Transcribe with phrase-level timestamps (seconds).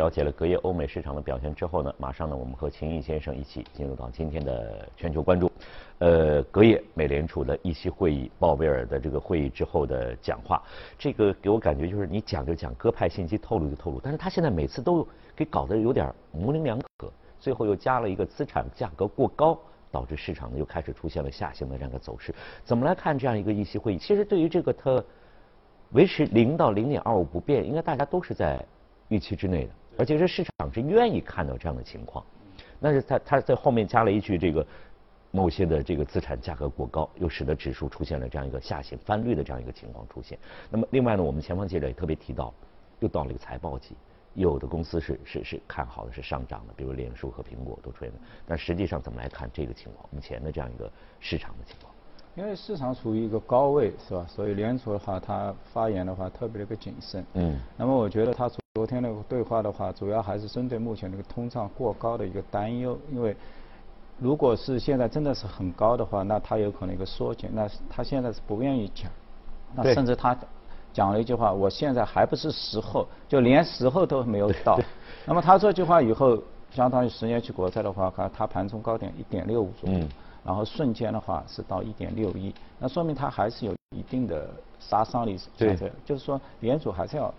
[0.00, 5.52] 了解了隔夜欧美市场的表现之后呢，马上呢，我们和秦毅先生一起进入到今天的全球关注。
[5.98, 10.62] 呃，隔夜美联储的议息会议，鲍威尔的这个会议之后的讲话，
[10.98, 19.58] 这个给我感觉就是你讲就讲，鸽派信息透露就透露，但是他现在每次都给搞得有点模棱两可，最后又加了一个资产价格过高，
[19.92, 22.34] 导致市场呢又开始出现了下行的这样一个走势。
[22.64, 23.98] 怎么来看这样一个议息会议？
[23.98, 25.04] 其实对于这个它
[25.92, 28.64] 维持零到零点二五不变，应该大家都是在
[29.08, 29.70] 预期之内的。
[30.00, 32.24] 而且是市场是愿意看到这样的情况，
[32.78, 34.66] 那是他他在后面加了一句这个
[35.30, 40.38] 某些的这个资产价格过高，又使得指数出现了这样一个下行翻绿的这样一个情况出现。
[40.70, 42.50] 那么另外呢，我们前方记者也特别提到，
[43.00, 43.94] 又到了一个财报季，
[44.32, 48.14] 有的公司是是是看好的是上涨的，比如脸书和苹果都出现了。
[48.46, 50.08] 但实际上怎么来看这个情况？
[50.10, 50.90] 目前的这样一个
[51.20, 51.92] 市场的情况？
[52.40, 54.24] 因为市场处于一个高位，是吧？
[54.26, 57.24] 所以联储的话，它发言的话特别的一个谨慎。
[57.34, 57.60] 嗯。
[57.76, 58.50] 那么我觉得它。
[58.76, 62.96] 昨天那个对话的话，主要还是针对目前这个通胀过高的一个担忧。
[63.10, 63.36] 因为
[64.16, 67.50] 如果是现在真的是很高的话，那它有可能一个缩减。
[67.52, 69.10] 那他现在是不愿意讲，
[69.74, 70.38] 那甚至他
[70.92, 74.78] 讲了一句话：“我现在还不是时候，就连时候都没有到。”
[75.26, 79.98] 那么他这句话以后，相当于十年期国债的话，看它盘中高点一点六五左右，
[80.50, 85.38] 然后瞬间的话是到一点六亿，那说明它还是有一定的杀伤力。
[85.56, 87.32] 对，就是说联储还是要。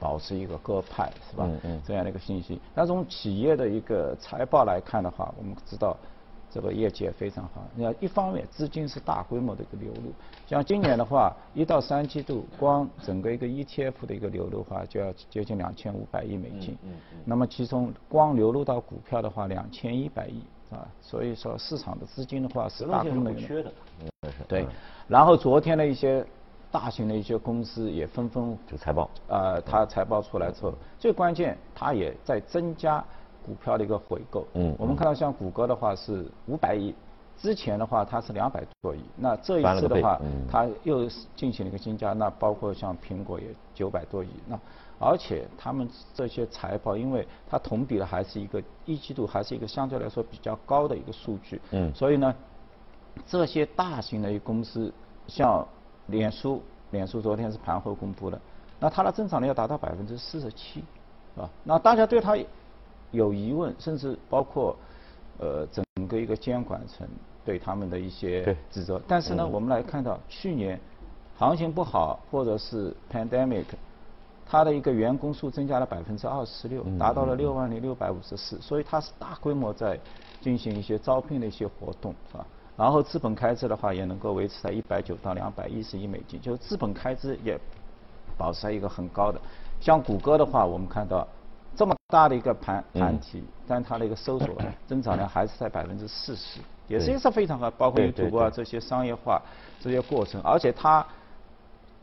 [0.00, 1.44] 保持一个鸽派是吧？
[1.44, 2.60] 嗯嗯这样的一个信息。
[2.72, 5.96] 那从企业的一个财报来看的话，我们知道
[6.48, 7.64] 这个业绩也非常好。
[7.74, 10.12] 你看，一方面资金是大规模的一个流入，
[10.46, 16.78] 像今年的话，一到三季度光整个一个 ETF 的一个流入的话，就要接近两千五百亿美金。
[17.24, 20.86] 那么其中光流入到股票的话，两千一百亿啊。
[21.00, 23.72] 所以说市场的资金的话是大部分缺的。
[24.46, 24.66] 对。
[25.06, 26.24] 然后昨天的一些。
[26.70, 33.02] 大型的一些公司也纷纷就财报，呃，它财报出来之后，最关键它也在增加
[33.42, 34.46] 股票的一个回购。
[34.52, 36.94] 嗯，我们看到像谷歌的话是五百亿，
[37.38, 44.60] 之前的话它是两百多亿，那这一次的话，它又进行了一个增加，那包括像苹果也九百多亿，那
[44.98, 51.60] 而且他们这些财报，因为它同比的还是一个一季度还是一个相对来说比较高的一个数据。
[51.70, 52.34] 嗯，所以呢，
[53.26, 54.92] 这些大型的一公司
[55.26, 55.66] 像。
[56.10, 58.40] 脸书，脸书昨天是盘后公布的，
[58.80, 60.82] 那它的增长率要达到百分之四十七，
[61.36, 62.34] 啊，那大家对它
[63.10, 64.74] 有疑问，甚至包括
[65.38, 67.06] 呃整个一个监管层
[67.44, 68.98] 对他们的一些指责。
[69.06, 70.80] 但是呢，我们来看到去年
[71.36, 73.66] 行情不好，或者是 pandemic，
[74.50, 79.98] 它的一个员工数增加了百分之二十六，达到了六万零六百五十四，所以它是大规模在
[80.40, 82.46] 进行一些招聘的一些活动，是吧？
[82.76, 87.58] 然后资本开支的话也能够维持在一百九到两百一十亿美金，就是资本开支也
[88.38, 89.40] 保持在一个很高的。
[89.80, 91.26] 像谷歌的话，我们看到
[91.76, 94.48] 这么大的一个盘盘体，但它的一个搜索
[94.86, 97.70] 增长量还是在百分之四十，也是一个非常好。
[97.72, 99.42] 包括 YouTube 啊这些商业化
[99.80, 101.04] 这些过程，而且它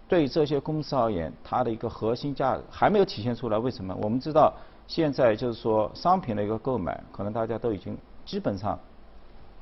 [0.07, 3.57] 对这些公司而言，它的一个核心价值还没有体现出来。
[3.57, 3.95] 为什么？
[4.01, 4.53] 我们知道
[4.87, 8.77] 现在就是说商品的一个购买，可能大家都已经基本上。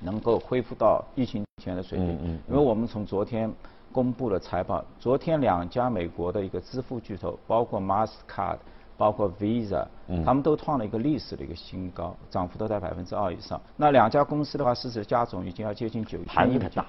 [0.05, 3.49] 能够恢复到疫情前的水平，因为我们从昨天
[3.89, 8.57] 公布了财报，昨天两家美国的一个支付巨头，包括 Mastercard，
[8.97, 9.85] 包括 Visa，
[10.25, 13.61] 他们都创了一个历史的一个新高，涨幅都在百分之二以上。
[13.77, 16.85] 那两家公司的话，市值加总已经要接近九千亿盘子大，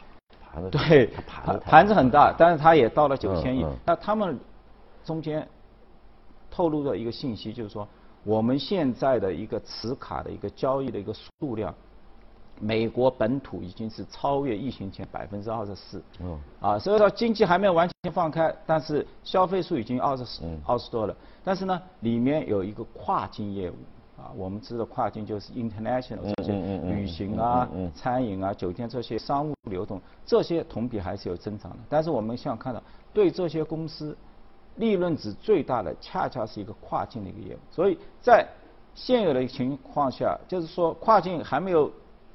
[0.54, 3.66] 盘子对盘盘子很大，但是它也到了九千亿。
[3.84, 4.38] 那他们
[5.04, 5.46] 中间
[6.50, 7.88] 透露的一个信息就是说，
[8.22, 11.74] 我们现在的一个持卡的一个交易的一个数量。
[12.60, 21.16] 美国本土已经是超越疫情前百分之二十四，嗯，啊，所以说经济还没有完全放开，但是消费数已经二十四二十多了。
[21.42, 23.74] 但是呢，里面有一个跨境业务，
[24.16, 26.52] 啊，我们知道跨境就是 international 这些
[26.86, 31.78] 旅行啊、餐饮啊、酒店这些商务流动，这些同比还是有增长的。
[31.88, 32.82] 但是我们想看到，
[33.12, 34.16] 对这些公司
[34.76, 37.58] 利润值最大的，恰恰是一个跨境的一个业务。
[37.70, 38.46] 所以在
[38.94, 41.90] 现有的情况下，就是说跨境还没有。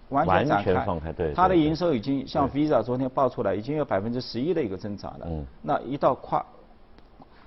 [0.09, 5.27] 完全展开，它的营收已经像 Visa 昨天报出来，已经有百分之十一的一个增长了。
[5.29, 5.45] 嗯。
[5.61, 6.43] 那一到跨，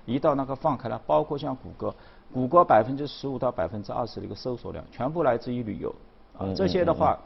[0.05, 1.95] 一到那个放开了，包括像谷歌，
[2.33, 5.95] 谷歌百分之十五到百分之二十的一个搜索量，全部来自于旅游。
[6.37, 6.53] 啊。
[6.55, 7.19] 这些的话，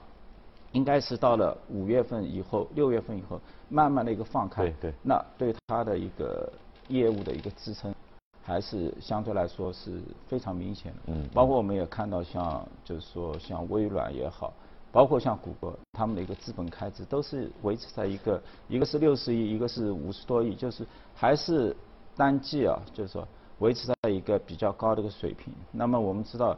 [0.73, 4.63] 应该是到了五月份以后，六月份以后，慢慢的一个放开。
[4.63, 4.95] 对对。
[5.03, 6.53] 那对它的一个
[6.89, 7.95] 业务的一个支撑，
[8.43, 10.99] 还是相对来说是非常明显的。
[11.07, 11.29] 嗯。
[11.33, 14.53] 包括我们也看到，像就是说像微软也好。
[14.93, 21.77] 包括像谷歌，他们的一个资本开支都是维持在一个，一个是六十亿，一个是五十多亿，就是还是
[22.17, 23.27] 单季啊，就是说
[23.59, 25.53] 维持在一个比较高的一个水平。
[25.71, 26.57] 那么我们知道。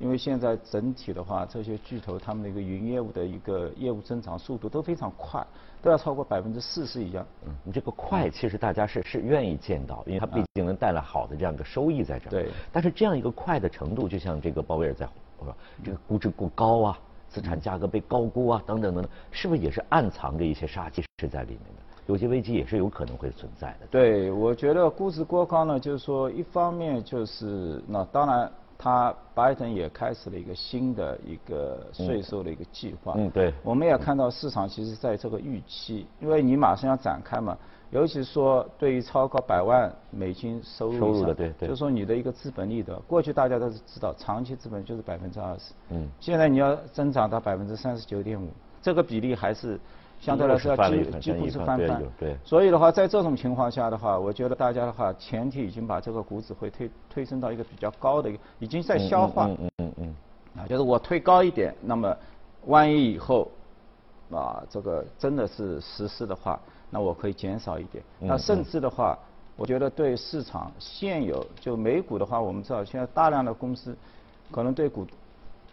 [0.00, 5.44] 因为现在整体的话，这些巨头他们的一个云业务的一个业务增长速度都非常快，
[5.82, 7.26] 都要超过百分之四十以上。
[7.44, 12.30] 嗯，你这个快其实大家是是愿意见到，因为它毕竟能带来好的这样一个收益在这儿。
[12.30, 12.48] 对。
[12.70, 15.04] 但是这样一个快的程度，就像这个鲍威尔在
[15.40, 15.52] 说，
[15.82, 21.82] 这个估值过高啊，资产价格被高估啊，等等等等，是不是也是暗藏着一些杀机是在里面的？
[22.08, 23.86] 有些危机也是有可能会存在的。
[23.90, 28.50] 对，我觉得估值过高呢，就是说一方面就是那当然。
[28.80, 33.12] 他拜登也开始了一个新的一个税收的一个计划。
[33.16, 33.52] 嗯，对。
[33.64, 37.58] 我们也看到市场其实在这个预期，因为你马上要展开嘛，
[37.90, 41.68] 尤其说对于超过百万美金收入收入的，对对。
[41.68, 45.74] 就说你的一个资本利得，过去大家都是知道，长期资本就是百分之二十。
[45.90, 46.08] 嗯。
[46.20, 48.48] 现在你要增长到百分之三十九点五，
[48.80, 49.76] 这个比例还是。
[50.20, 52.02] 相对来说，几几乎是翻番。
[52.18, 52.36] 对。
[52.44, 59.46] 所以的话，在这种情况下的话，我觉得大家的话，前提已经把这个股指会推推升到一个比较高的一个，已经在消化。
[59.46, 60.16] 嗯嗯嗯嗯。
[60.58, 62.16] 啊，就是我推高一点，那么
[62.66, 63.48] 万一以后
[64.30, 66.58] 啊，这个真的是实施的话，
[66.90, 68.02] 那我可以减少一点。
[68.18, 69.16] 那甚至的话，
[69.56, 73.96] 我觉得对市场现有就美股的话，我们知道现在大量的公司
[74.50, 75.06] 可能对股。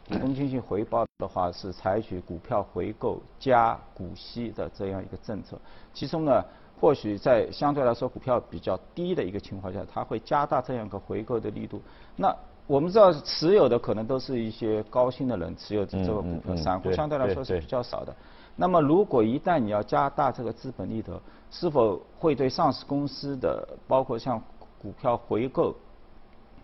[0.07, 5.57] 股东进行回报的话，是采取股票回购加股息的这样一个政策。
[5.93, 6.43] 其中呢，
[6.79, 11.81] 或许在相对来说股票比较低的一个情况下，它会加大这样一个回购的力度。
[12.15, 12.35] 那
[12.67, 18.15] 我们知道持有的可能都是一些高薪的人持有这个股票，散户相对来说是比较少的。
[18.55, 21.19] 那么如果一旦你要加大这个资本利得，
[21.49, 24.41] 是否会对上市公司的包括像
[24.79, 25.75] 股票回购？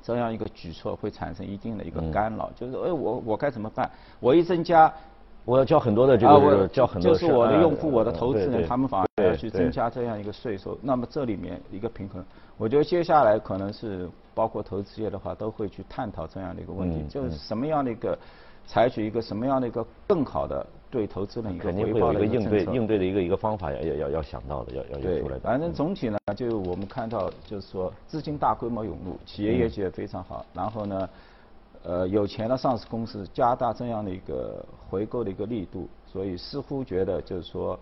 [0.04, 3.90] 这样一个举措会产生一定的一个干扰，就是哎，我我该怎么办？
[4.20, 4.92] 我一增加，
[5.46, 10.78] 我要交很多的这个交很多，就是我的用户、我的投资人，他们反而要去增加这样一个税收。
[10.82, 12.24] 那么这里面一个平衡，
[12.58, 18.18] 我觉得接下来可能是包括投资业的话，都会去探讨这样的一个问题，就是什么样的一个
[18.66, 20.66] 采取一个什么样的一个更好的。
[20.92, 25.40] 对投资人一个肯定会有一个应对应对的一个一个方法，要要要要想到的，要要要出来的。
[25.40, 30.46] 反正总体呢，就我们看到，就是说资金大规模涌入，企业业绩也非常好。
[30.54, 31.10] 然后呢，
[31.84, 37.80] 呃，有钱的上市公司加大这样的一个回购的一个力度，所以似乎觉得就是说，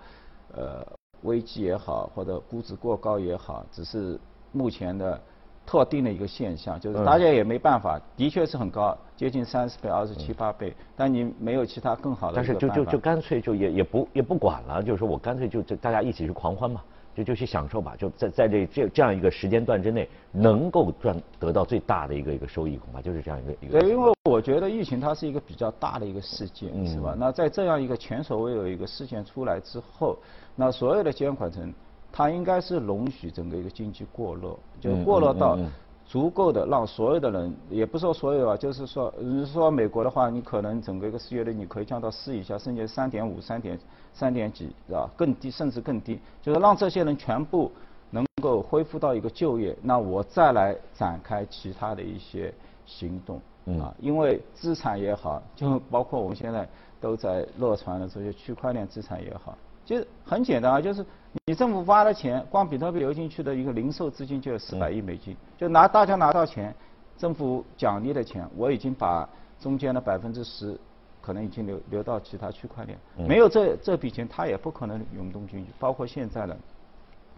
[0.53, 0.85] 呃，
[1.23, 4.19] 危机也好，或者估值过高也好，只是
[4.51, 5.19] 目前的。
[5.69, 12.37] 特定的一个现象，就是大家也没办法，的确是很高，接近三十倍、二十七八倍，但你没有其他更好的。
[12.37, 16.81] 但是就就就干脆就也也不也不管了，就是说我干脆就就大家一起去狂欢嘛，
[17.13, 23.79] 就就去享受吧，就在在这这这样一个时间段之内，能够赚得到最大的一个一个收益，恐怕就是这样一个一个。
[23.79, 27.15] 对，因为我觉得疫情它是一个比较大的一个事件，是吧？
[27.15, 30.17] 那在这样一个前所未有一个事件出来之后，
[30.55, 31.71] 那所有的监管层。
[32.11, 35.57] 它应该是容许整个一个经济过热，就过热到
[36.05, 43.79] 足够的让所有的人，也不说所有啊，就是说，你说美国的话，你可能整个一个失业率你可以降到四以下，甚至三点五、三点
[44.11, 45.07] 三点几，是吧？
[45.15, 47.71] 更低，甚至更低，就是让这些人全部
[48.09, 52.51] 能够恢复到一个就业，那我再来展开其他的一些
[52.87, 53.39] 行动
[53.79, 56.67] 啊，因为资产也好，就包括我们现在
[56.99, 59.55] 都在热传的这些区块链资产也好。
[59.89, 61.03] 其实很简单啊，就是
[61.47, 66.75] 你政府发的钱，光比特币流进去的一个零售资金就有四百亿美金，就拿大家拿到钱，
[67.17, 69.27] 政府奖励的钱，我已经把
[69.59, 70.79] 中间的百分之十，
[71.19, 76.55] 可能已经流流到其他区块链，没有这这笔钱，它也不可能涌动进去，包括现在的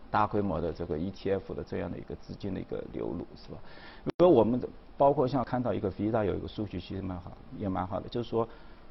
[0.09, 3.57] 大规模的这个 ETF 的这样的一个资金的一个流入，是吧？
[4.03, 4.59] 因为我们
[4.97, 8.45] 包括像看到一个 Visa 有一个数据其实蛮好，也蛮好的，就是说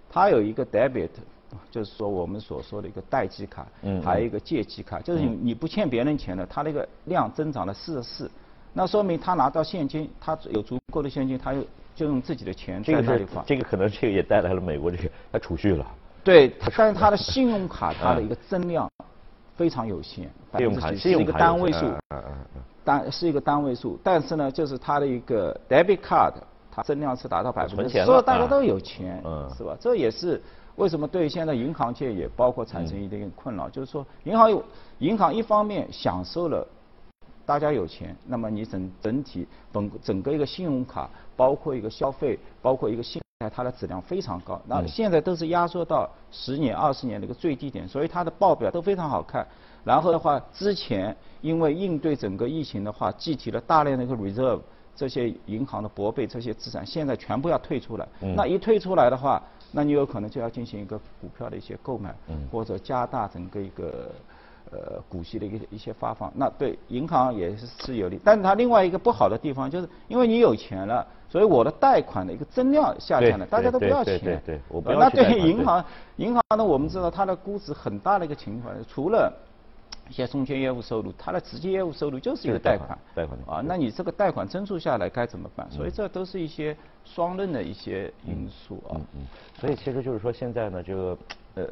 [0.08, 1.10] 它有一个 debit。
[1.70, 8.30] 就是说我们所说的一个贷记卡，嗯，还有一个借记卡，就是你你不欠别人钱的，它那个量增长了四十四，
[8.72, 11.64] 那说明他拿到现金，他有足够的现金，他又
[11.94, 13.44] 就用自己的钱在那里放。
[13.44, 15.86] 这个可能这个也带来了美国这个他储蓄了。
[16.22, 18.88] 对，但是他的信用卡它的一个增量
[19.56, 21.86] 非常有限，信用卡是一个单位数，
[22.84, 26.32] 单是一个单位数，但是呢，就是它的一个 debit card，
[26.70, 29.22] 它增量是达到百分之，所以大家都有钱，
[29.56, 29.76] 是吧？
[29.80, 30.40] 这也是。
[30.80, 33.68] 为什么对现在银行界也包括产生一定困扰？
[33.68, 34.64] 就是说，银行有
[34.98, 36.66] 银行一方面享受了
[37.44, 44.58] 大家有钱，那么你整整体本整个一个信用卡，包括一个消费，包括一个信贷，它的质量非常高。
[44.66, 49.46] 那现在都是压缩到十年、二十年的一个最低点，所以它的报表都非常好看。
[49.84, 54.60] 然后的话，之前因为应对整个疫情的话，计提了大量的一个 reserve，
[54.94, 58.06] 这些银行的拨备这些资产，现在全部要退出来。
[58.36, 59.42] 那一退出来的话，
[59.72, 62.14] 那你有可能就要进行一个股票的一些购买，
[62.50, 64.10] 或者加大整个一个
[64.70, 68.20] 呃股息的一个一些发放，那对银行也是是有利。
[68.24, 74.18] 但是它另外一个不好的地方就是，因为你有钱了，所以我的贷款的一个增量下降了，大家都不要钱。
[74.18, 74.96] 对对对对。
[74.96, 75.84] 那对银行，
[76.16, 79.32] 银行呢，我们知道它的估值很大的一个情况，除了
[80.10, 82.98] 一些中间业务收入，它的直接业务收入就是一个贷款。
[83.14, 83.38] 贷款。
[83.46, 85.70] 啊，那你这个贷款增速下来该怎么办？
[85.70, 88.90] 所以这都是一些双刃的一些因素啊。
[88.96, 89.26] 嗯嗯。
[89.54, 91.18] 所以其实就是说，现在呢，这个
[91.54, 91.64] 呃，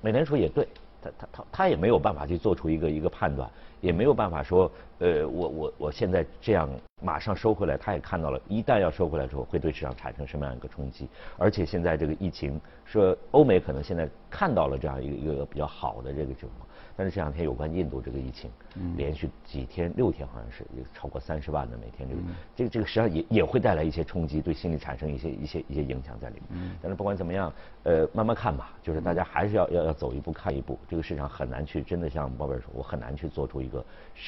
[0.00, 0.66] 美联储也对。
[1.02, 3.48] 他他他也没有办法去做出一个一个判断，
[3.80, 6.68] 也没有办法说，呃，我我我现在这样
[7.00, 11.06] 马上收回来，他也看到了，一旦要收回来之后，会对市场产生什么样一个冲击？
[11.38, 16.65] 而且现在这个疫情，说欧美可能现在看到了这样一个一个比较好的这个情况。
[16.96, 18.50] 但是这两天有关印度这个疫情，
[18.96, 22.22] 连续几天六天好像是超过三十万的每天这个，
[22.56, 26.70] 这个这个实际上也也会带来一些冲击，对心理产生一些一些一些影响在里面。
[26.80, 27.52] 但是不管怎么样，
[27.86, 30.76] 呃，慢慢看吧，就是大家还是要要要走一步看一步。
[30.88, 33.84] 这个市场很难去真的像鲍威尔说，我很难去做出一个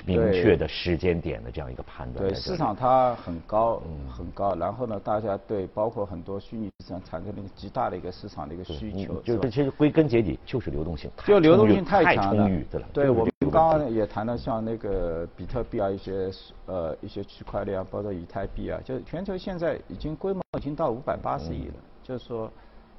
[0.06, 2.24] 明确的时间点的这样一个判断。
[2.24, 9.20] 对市场它很高嗯很高，然后呢，大家对包括很多虚拟资产产生了一个极大的一个市场的一个需求。
[9.22, 12.48] 就是其实归根结底就是流动性，就流动性太强了。
[12.92, 16.30] 对，我们刚刚也谈了像那个比特币啊，一些
[16.66, 21.74] 呃一些区块链啊，包括以太币啊，就是全球现在已经规模已经到五百八十亿了，
[22.04, 22.48] 就是说，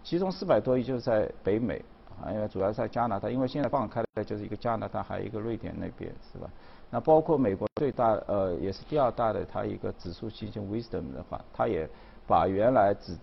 [0.03, 1.81] 其中四百多亿就是在北美，
[2.21, 6.49] 啊，因为主要在加拿大，因为现在放开的就是一个加拿大，还有一个瑞典那边，是吧？
[6.89, 11.87] 那包括美国最大呃也是第二大的它一个指数基金 Wisdom 的话，它也
[12.27, 13.15] 把原来只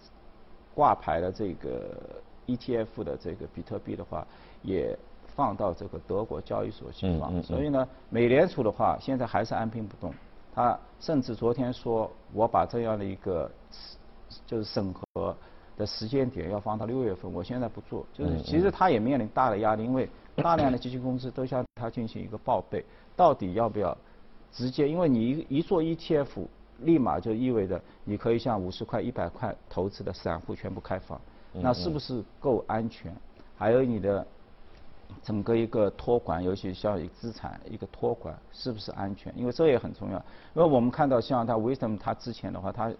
[0.74, 1.98] 挂牌的这个
[2.46, 4.26] ETF 的这个比特币的话
[4.62, 4.96] 也。
[5.34, 10.10] 放到这个德国交易所去放，所以呢，美联储的话现在还是按兵不动。
[10.54, 13.50] 它甚至昨天说，我把这样的一个
[14.46, 15.36] 就是审核
[15.76, 18.06] 的时间点要放到六月份，我现在不做。
[18.12, 23.96] 就是其实他也面临大的压力，因为大量的基金公司都向他进行一个报备，到底要不要
[24.52, 24.88] 直接？
[24.88, 26.46] 因为你一一做 ETF，
[26.80, 31.20] 立马就意味着你可以向五十块、一百块投资的散户全部开放，
[31.52, 33.14] 那是不是够安全？
[33.56, 34.26] 还有你的。
[35.22, 39.32] 整个一个托管，尤其像一个资产一个托管，是不是安全？
[39.38, 40.16] 因为这也很重要。
[40.52, 42.92] 因为我们看到像它 Wisdom，它之前的话，它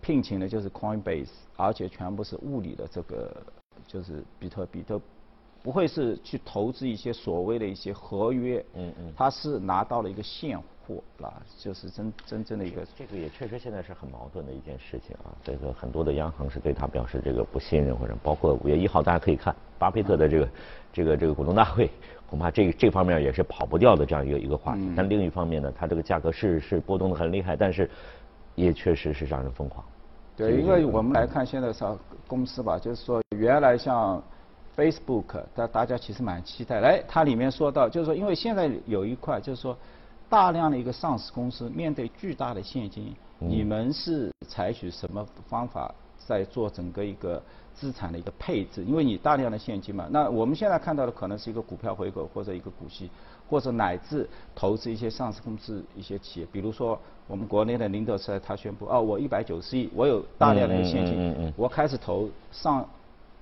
[0.00, 3.34] 聘请的就是 Coinbase，而且全部是物理的这个
[3.86, 5.00] 就是比特币，都
[5.62, 8.64] 不会是去投资一些所谓的一些合约。
[8.74, 9.12] 嗯嗯。
[9.16, 12.82] 它是拿到了一个现货，啊，就是真真正的一个。
[12.96, 15.36] 这个也确实现在是很矛盾的一件事情啊。
[15.42, 20.48] 这个很多的央行是对他表示这个不信任，或者包括五月一号大家可以看巴菲特的这个。
[20.92, 21.88] 这个这个股东大会，
[22.28, 24.92] 恐怕这这方面也是跑不掉的这样一个一个话题。
[24.96, 27.88] 但另一方面呢，它这个价格是是波动的很厉害，但是
[28.60, 29.84] 也确实是让人疯狂。
[30.36, 34.22] 对，因为我们来看现在上公司吧，就是说原来像
[34.76, 36.80] Facebook，大大家其实蛮期待。
[36.80, 39.76] 哎，它里面说到，就是说因为现在有一块，就是说
[40.28, 47.42] 大量的一个上市公司面对巨大的现金，你们是采取什么方法在做整个一个？
[47.72, 53.08] 资产的一个配置，因为你大量的现金嘛，那我们现在看到的可能是一个股票回购或者一个股息，
[53.50, 62.88] 或者乃至投资一些上市公司一些企业，比如说我们国内的宁德时代，他宣布哦，我一百九十亿，我有大量的现金，我开始投上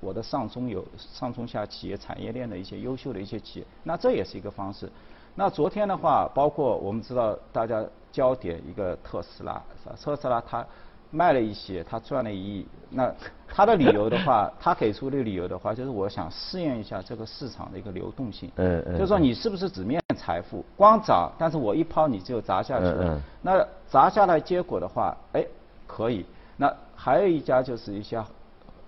[0.00, 4.90] 我的上中游、上中下企业产业链的一些优秀的一些企业，那这也是一个方式。
[5.34, 9.62] 那昨天的话，包括我们知道大家焦点一个特斯拉？
[10.00, 10.66] 特斯拉它。
[11.10, 12.66] 卖了一些，他赚了一亿。
[12.90, 13.12] 那
[13.46, 18.50] 他的理由的话， 他给出的理由的话，就是我想试验一下这个市场的一个流动性。
[18.56, 18.94] 嗯嗯。
[18.94, 23.04] 就是说你是不是只面财富，光涨，但是我一抛你就砸下去了。
[23.04, 23.20] 嗯嗯。
[23.42, 25.44] 那砸下来结果的话，哎，
[25.86, 26.26] 可以。
[26.56, 28.24] 那还有一家就是一家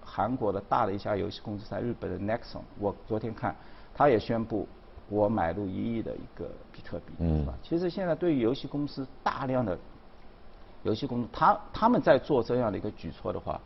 [0.05, 3.55] 韩国的大的一家游戏公司，在日本的 Nexon，我昨天看，
[3.95, 4.69] 他也宣布
[5.09, 7.55] 我买入一亿的一个比特币，是吧？
[7.63, 9.79] 其实现在对于游戏公司大量的。
[10.83, 13.61] 游戏公司，他他们在做这样的一个举措的话，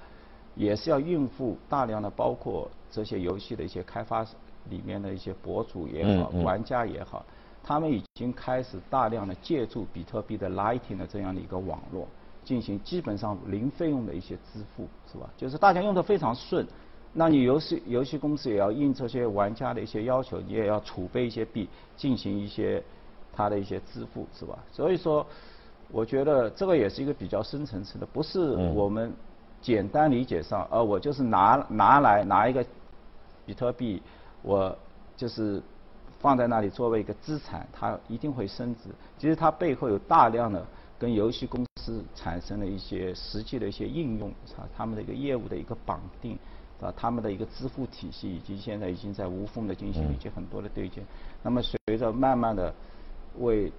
[0.57, 4.25] 也是要应付大量的包括这些游戏的一些开发
[4.71, 7.25] 里面的一些博主也好，玩家也好，
[7.63, 12.09] 他们已经开始大量的借助比特币的 Lightning 的这样的一个网络，
[12.45, 15.29] 进行基本上零费用的一些支付，是吧？
[15.37, 16.67] 就是大家用的非常顺，
[17.13, 22.83] 那你游戏游戏公司也要应这些玩家的一些要求，你也要储备一些币，进行一些
[23.33, 24.59] 它的一些支付，是吧？
[24.73, 25.25] 所以说。
[25.91, 28.41] 我觉得这个也是一个比较深层次的，不是
[28.75, 29.13] 我们
[29.61, 32.65] 简单理解上，呃，我就是拿拿来拿一个
[33.47, 34.03] 比特币，
[34.43, 34.77] 我
[35.17, 35.63] 就是
[36.19, 38.91] 放在那里作为一个资产，它一定会升值。
[39.19, 40.67] 其实它背后有大量的
[40.99, 46.37] 跟游戏公司产生的一些实际的一些应用，啊他们的一个业务的一个绑定，
[46.81, 51.03] 啊，他们的一个支付体系以及现在已经在无缝的进行以及很多的对接。
[51.43, 52.75] 那么随着慢慢的
[53.39, 53.71] 为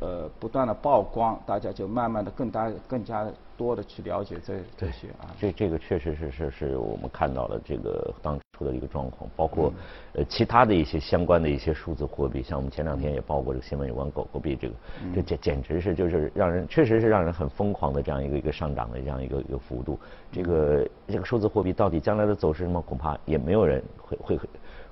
[0.00, 3.26] 呃不断的曝光，大家就慢慢的更大更加
[3.56, 5.34] 多的去了解这这些啊。
[5.40, 9.72] 这这个确实是是是我们看到了这个当初的一个状况，包括
[10.14, 14.74] 呃其他的一些相关的一些数字货币，像我们前两天也报过这个新闻，有关狗狗币这个，
[15.16, 19.98] 这简简直是就是让人确实是让人很疯狂的这样一个一个上涨的这样一个一个幅度。
[20.30, 24.40] 这个这个数字货币到底将来的走势什么，恐怕也没有人会会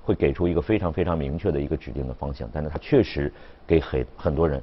[0.03, 3.31] 会给出一个非常非常明确的一个指定的方向，但是它确实
[3.65, 4.61] 给很很多人。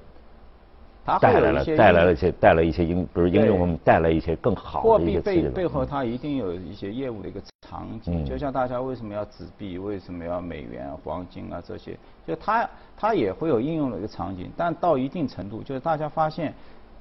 [1.20, 11.96] 带来了带来了一些带来一些应比如应用带来一些更好的一些货币背背后它一定有一些业务的一个场景，就像大家为什么要纸币，为什么要美元、黄金啊这些，
[12.26, 16.54] 就它它也会有应用的一个场景，但到一定程度，就是大家发现，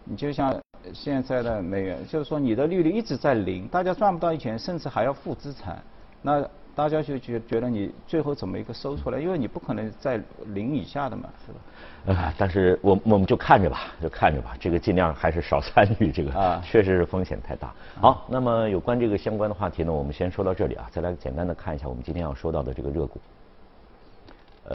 [0.03, 0.53] 你就像
[0.93, 5.81] 现在的美元，就是说你的利率一直在零，大家赚不到钱，甚至还要负资产，
[6.22, 6.45] 那。
[6.75, 9.20] 大家就觉觉得你最后怎么一个收出来？
[9.20, 11.51] 因为你不可能在零以下的嘛，是
[12.12, 12.20] 吧？
[12.20, 17.74] 啊，但是我我们就看着吧，就看着吧， 这个尽量还是少参与这个，啊， 确实是风险太大。
[18.01, 23.20] 好，那么有关这个相关的话题呢，我们先说到这里啊，再来简单的看一下我们今天要说到的这个热股，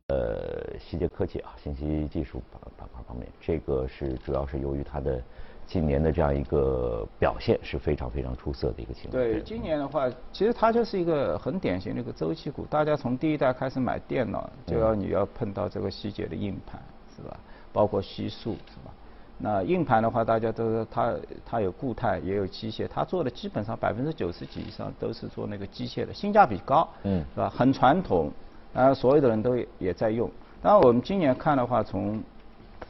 [0.09, 5.21] 呃，希捷科技啊，信息技术板板块方面，这个是主要是由于它的。
[5.69, 9.23] 今年的这样一个表现是非常非常出色的一个情况。
[9.23, 12.65] 对，今年的话，其实它就是一个很典型的一个周期股。
[12.71, 16.81] 大家从第一代开始买电脑，就要你要碰到这个细节的硬盘，
[17.15, 17.37] 是吧？
[17.71, 18.91] 包括西数，是吧？
[19.37, 27.51] 那硬盘的话，大家都它它有固态也有机械，它做的基本上百分之九十几以上都是做那个机械的，性价比高，嗯，是吧？
[27.51, 28.33] 很传统，
[28.73, 30.31] 啊，所有的人都也在用。
[30.63, 32.21] 当然，我们今年看的话，从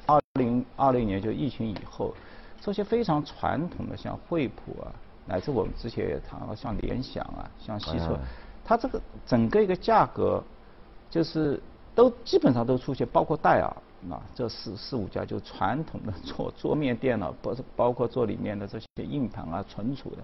[0.07, 2.15] 二零二零年就疫情以后。
[2.61, 4.93] 这些非常传统的，像惠普啊，
[5.27, 8.19] 乃至我们之前也谈到，像联想啊，像西车，
[8.65, 10.43] 它这个整个一个价格，
[11.09, 11.61] 就是
[11.95, 13.75] 都基本上都出现，包括戴尔
[14.11, 20.19] 啊，这四四五家就传统的做桌面电脑，包包括做里面的这些硬盘啊、存储的。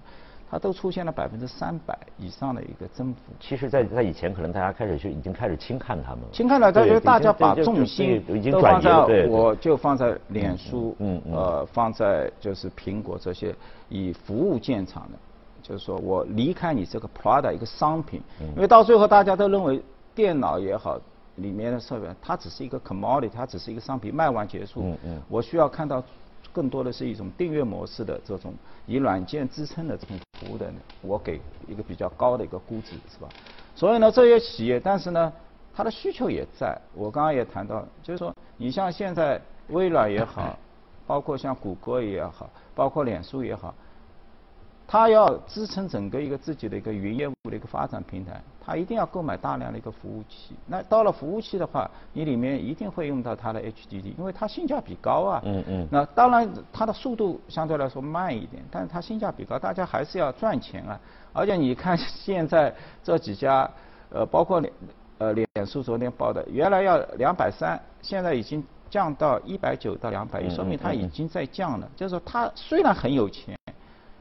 [0.49, 3.19] 它都出现了百分之三百以上的一个增幅。
[3.39, 6.29] 其实，在在以前，可能大家开始就已经开始轻看他们了。
[6.31, 13.53] 轻看了，但是大家把重心都放在，我就放在脸书，嗯嗯，呃，放在就是苹果这些
[13.89, 15.17] 以服务建厂的，
[15.61, 18.21] 就是说我离开你这个 product 一个商品，
[18.55, 19.81] 因为到最后大家都认为
[20.13, 20.99] 电脑也好，
[21.37, 24.81] 里面的设备它只是一个 commodity，它只是一个商品，卖完结束。
[24.83, 25.21] 嗯嗯。
[25.27, 26.03] 我需要看到。
[26.53, 28.53] 更多的是一种订阅模式的这种
[28.85, 30.71] 以软件支撑的这种服务的，
[31.01, 33.27] 我给一个比较高的一个估值，是吧？
[33.75, 35.31] 所以呢，这些企业，但是呢，
[35.73, 36.79] 它的需求也在。
[36.93, 40.57] 我刚刚也谈到，就是说，你像现在微软也好，
[41.05, 43.73] 包括像谷歌也好，包括脸书也好。
[44.87, 50.55] 它要支撑整个一个自己的一个云业务的一个发展平台，他一定要购买大量的一个服务器。
[50.65, 55.41] 那到了服务器的话，你里面一定会用到它的 HDD，因为它性价比高啊。
[55.45, 55.87] 嗯嗯。
[55.91, 60.99] 那当然，它的速度相对来说慢一点，但是它性价比高，大家还是要赚钱啊。
[61.31, 62.73] 而且你看现在
[63.03, 63.69] 这几家，
[64.09, 64.73] 呃，包括脸
[65.19, 71.87] 呃脸书昨天报的，原来要两百三，现在已经降到一百九到两百一，说明它已经在降了。
[71.95, 73.55] 就是说，它虽然很有钱。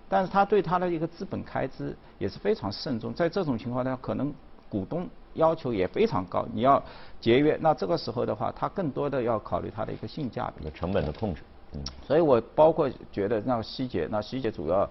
[0.09, 4.33] 但是他对他的一个资本开支也是非常慎重，在这种情况下，可能
[4.69, 6.83] 股东要求也非常高，你要
[7.21, 11.43] 节约，那这个时候的话，他更多的要考虑它的一个性价比、成本的控制。
[11.73, 14.89] 嗯，所以我包括觉得那个希捷，那西捷主要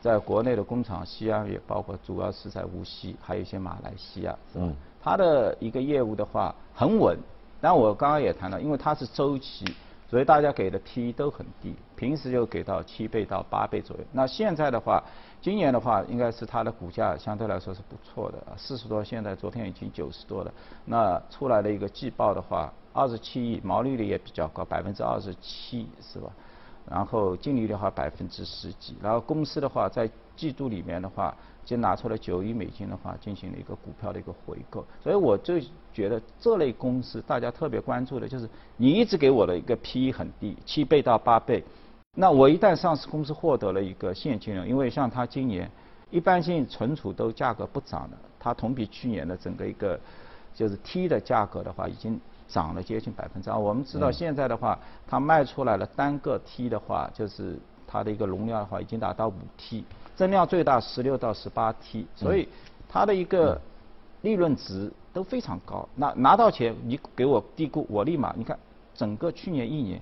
[0.00, 7.18] 在国内的工厂，西安也包括主要是在无锡，还有一些马来西亚，嗯，它的一个业务的话很稳，
[7.60, 9.64] 但我刚刚也谈到，因为它是周期。
[10.10, 14.02] 所以大家给的 P 都很低，平时就给到七倍到八倍左右。
[14.10, 15.00] 那现在的话，
[15.40, 20.52] 今年的话，应该是它的股价相对来说是不错的，四十多，现在昨天已经九十多了。
[20.84, 26.28] 那出来的一个季报的话，二十七亿，毛利率也比较高，百分之二十七，是吧？
[26.88, 31.32] 然后净利率的话百分之十几，然后公司的话在季度里面的话。
[31.70, 35.54] 就拿出了九亿美金的话，进行了一个股票的一个回购，所以我就
[35.92, 41.62] 觉得这类公司大家特别关注的就是，你一直给我的一个 PE 很低，七倍到八倍，
[42.16, 45.70] 那我一旦上市公司获得了一个现金流，因为像它今年
[46.10, 49.96] 一般性存储都价格不涨的，它同比去年的整个一个
[50.52, 53.56] 就是 T 的价格的话，已经涨了接近百分之二。
[53.56, 57.56] 我们知道现在的话，它卖出来了单个 T 的话，就是
[57.86, 59.84] 它的一个容量的话，已经达到五 T。
[60.20, 62.46] 增量最大十六到十八 T，所以
[62.86, 63.58] 它的一个
[64.20, 65.88] 利润值都非常高。
[65.96, 68.58] 那拿到钱，你给我低估，我立马你看
[68.94, 69.98] 整个去年一年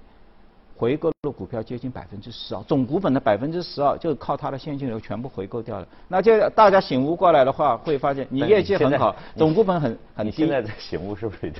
[0.79, 5.89] 回购的股票接近百分之十二，总股本的百分之十二就靠它的现金流全部回购掉了。
[6.07, 10.37] 那就大家醒悟过来的话，会发现你业绩很好，总股本很很低。
[10.37, 11.53] 现在的醒悟是不是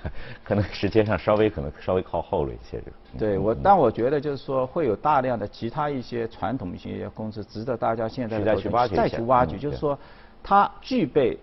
[0.45, 2.81] 可能时间上稍微可能稍微靠后了一些？
[3.19, 9.99] 对我，但我觉得就是说会有大量的其他一些传统一些公司值得大家现在再去挖掘再去挖掘，就是说
[10.45, 11.37] 它具备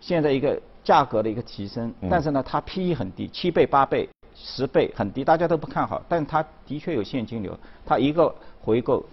[0.00, 4.06] 现在一个价格的一个提升，但是呢它 P E 很低，七倍八倍。
[4.38, 9.04] 十倍很低，大家都不看好，但它的确有现金流，它一个回购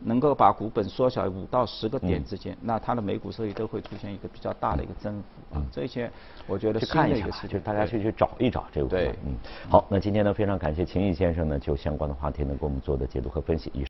[0.00, 5.62] 能够把股本缩小五到十个点之间，那它的每股收益都会出现一个比较大的一个增幅啊。
[5.72, 6.10] 这些
[6.46, 8.90] 我觉得去看一下，就大家去去找一找这个股。
[8.90, 9.34] 对，嗯。
[9.70, 13.70] 好，那今天呢非常感谢秦毅先生呢就相关的话题呢给我们做的解读和分析。